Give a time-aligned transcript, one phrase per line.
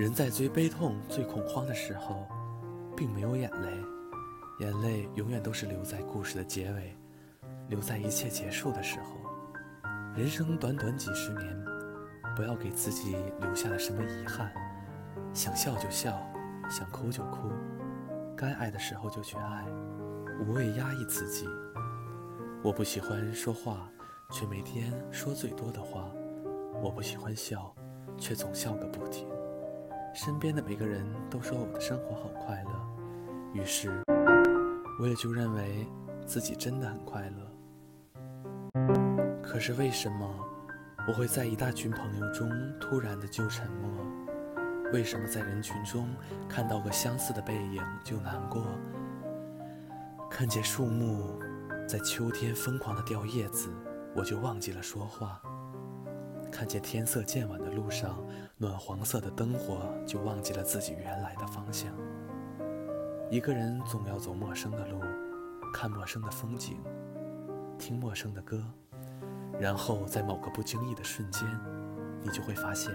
[0.00, 2.26] 人在最悲痛、最恐慌的时候，
[2.96, 3.70] 并没有眼泪，
[4.60, 6.96] 眼泪永远都是留在故事的结尾，
[7.68, 9.20] 留在一切结束的时候。
[10.16, 11.64] 人生短短几十年，
[12.34, 14.50] 不要给自己留下了什么遗憾，
[15.34, 16.18] 想笑就笑，
[16.70, 17.50] 想哭就哭，
[18.34, 19.66] 该爱的时候就去爱，
[20.40, 21.46] 无谓压抑自己。
[22.62, 23.86] 我不喜欢说话，
[24.30, 26.10] 却每天说最多的话；
[26.82, 27.70] 我不喜欢笑，
[28.16, 29.28] 却总笑个不停。
[30.12, 32.70] 身边的每个人都说我的生活好快乐，
[33.52, 34.02] 于是
[35.00, 35.86] 我也就认为
[36.26, 37.50] 自己真的很快乐。
[39.42, 40.28] 可是为什么
[41.08, 42.50] 我会在一大群朋友中
[42.80, 43.90] 突然的就沉默？
[44.92, 46.08] 为什么在人群中
[46.48, 48.64] 看到个相似的背影就难过？
[50.28, 51.38] 看见树木
[51.88, 53.68] 在秋天疯狂的掉叶子，
[54.14, 55.40] 我就忘记了说话。
[56.60, 58.22] 看见天色渐晚的路上，
[58.58, 61.90] 暖黄色的灯火，就忘记了自己原来的方向。
[63.30, 65.00] 一个人总要走陌生的路，
[65.72, 66.76] 看陌生的风景，
[67.78, 68.62] 听陌生的歌，
[69.58, 71.48] 然后在某个不经意的瞬间，
[72.22, 72.92] 你就会发现，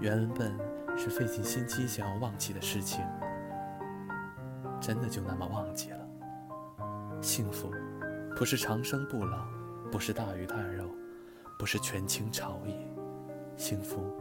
[0.00, 0.58] 原本
[0.96, 3.04] 是费尽心机想要忘记的事情，
[4.80, 5.98] 真的就那么忘记了。
[7.20, 7.70] 幸福，
[8.34, 9.44] 不是长生不老，
[9.92, 10.86] 不是大鱼大肉。
[11.58, 12.74] 不是权倾朝野，
[13.56, 14.14] 幸福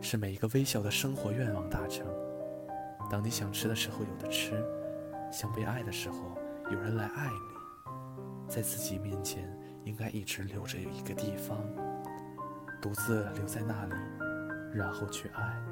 [0.00, 2.06] 是每一个微小的生活愿望达成。
[3.10, 4.64] 当你想吃的时候有的吃，
[5.30, 6.16] 想被爱的时候
[6.70, 7.92] 有人来爱你，
[8.48, 11.58] 在自己面前应该一直留着有一个地方，
[12.80, 13.94] 独自留在那里，
[14.72, 15.62] 然后去爱。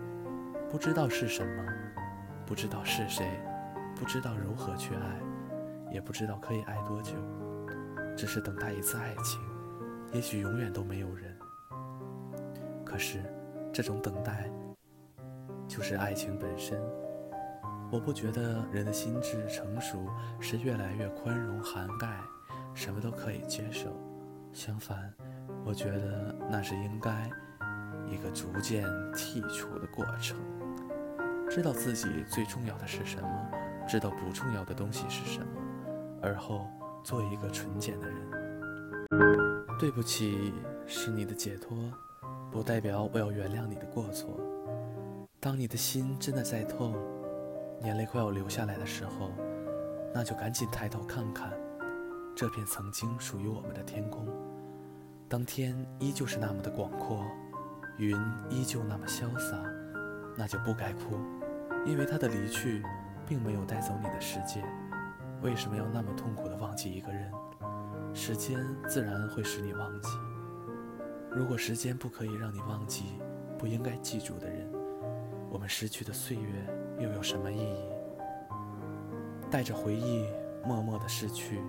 [0.70, 1.64] 不知道是什么，
[2.44, 3.26] 不知道是谁，
[3.94, 5.20] 不知道如何去爱，
[5.90, 7.14] 也不知道可以爱多久，
[8.14, 9.40] 只是等待一次爱情。
[10.12, 11.36] 也许永远都没有人，
[12.84, 13.22] 可是
[13.72, 14.50] 这种等待
[15.68, 16.80] 就是爱情本身。
[17.90, 20.08] 我不觉得人的心智成熟
[20.40, 22.18] 是越来越宽容、涵盖，
[22.74, 23.90] 什么都可以接受。
[24.52, 25.12] 相反，
[25.64, 27.30] 我觉得那是应该
[28.08, 30.36] 一个逐渐剔除的过程。
[31.48, 33.50] 知道自己最重要的是什么，
[33.86, 35.46] 知道不重要的东西是什么，
[36.22, 36.66] 而后
[37.04, 38.45] 做一个纯洁的人。
[39.78, 40.52] 对不起，
[40.86, 41.76] 是你的解脱，
[42.50, 44.40] 不代表我要原谅你的过错。
[45.38, 46.96] 当你的心真的在痛，
[47.82, 49.30] 眼泪快要流下来的时候，
[50.14, 51.52] 那就赶紧抬头看看
[52.34, 54.26] 这片曾经属于我们的天空。
[55.28, 57.22] 当天依旧是那么的广阔，
[57.98, 58.16] 云
[58.48, 59.56] 依旧那么潇洒，
[60.36, 61.16] 那就不该哭，
[61.84, 62.82] 因为他的离去
[63.26, 64.64] 并没有带走你的世界。
[65.42, 67.30] 为什么要那么痛苦的忘记一个人？
[68.16, 70.08] 时间自然会使你忘记。
[71.30, 73.20] 如果时间不可以让你忘记
[73.58, 74.66] 不应该记住的人，
[75.50, 76.50] 我们失去的岁月
[76.98, 77.84] 又有什么意义？
[79.50, 80.26] 带着回忆，
[80.64, 81.60] 默默的逝去。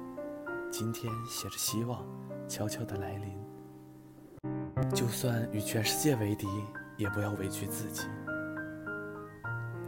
[0.71, 2.01] 今天写着希望，
[2.47, 3.37] 悄悄的来临。
[4.95, 6.47] 就算与全世界为敌，
[6.95, 8.07] 也不要委屈自己。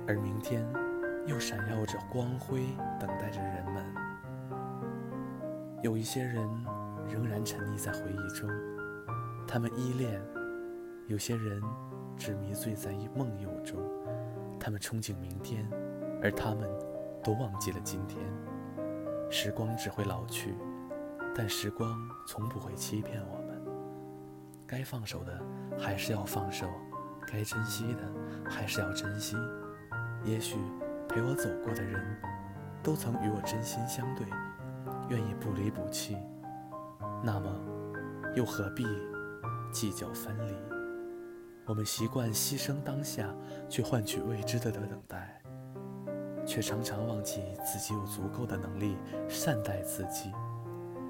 [0.05, 0.67] 而明天，
[1.25, 2.65] 又闪耀着光辉，
[2.99, 3.95] 等待着人们。
[5.81, 6.45] 有一些人
[7.07, 8.49] 仍然沉溺在回忆中，
[9.47, 10.19] 他们依恋；
[11.07, 11.61] 有些人
[12.17, 13.79] 只迷醉在梦游中，
[14.59, 15.65] 他们憧憬明天，
[16.21, 16.69] 而他们
[17.23, 18.19] 都忘记了今天。
[19.29, 20.53] 时光只会老去，
[21.33, 21.97] 但时光
[22.27, 23.63] 从不会欺骗我们。
[24.67, 25.41] 该放手的
[25.79, 26.67] 还是要放手，
[27.25, 28.01] 该珍惜的
[28.49, 29.37] 还是要珍惜。
[30.25, 30.57] 也许
[31.07, 32.17] 陪我走过的人，
[32.83, 34.27] 都曾与我真心相对。
[35.09, 36.15] 愿意不离不弃，
[37.23, 37.51] 那么
[38.35, 38.85] 又何必
[39.71, 40.53] 计较分离？
[41.65, 43.33] 我们习惯牺牲当下，
[43.67, 45.41] 去换取未知的等待，
[46.45, 48.97] 却常常忘记自己有足够的能力
[49.27, 50.31] 善待自己。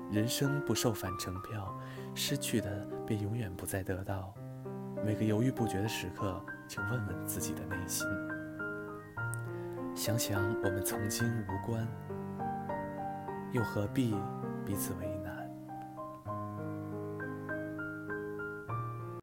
[0.10, 1.78] 人生不售返程票，
[2.16, 4.34] 失去的便永远不再得到。
[5.06, 8.08] 每个犹豫不决的时刻，请问问自己的内心，
[9.94, 11.86] 想想我们曾经无关。
[13.52, 14.16] 又何必
[14.66, 15.09] 彼此为